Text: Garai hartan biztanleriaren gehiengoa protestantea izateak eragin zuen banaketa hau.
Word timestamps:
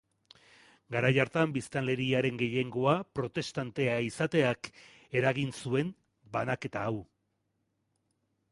Garai 0.93 1.09
hartan 1.23 1.51
biztanleriaren 1.57 2.39
gehiengoa 2.39 2.95
protestantea 3.19 3.99
izateak 4.07 4.71
eragin 5.21 5.55
zuen 5.61 5.95
banaketa 6.39 6.87
hau. 6.89 6.99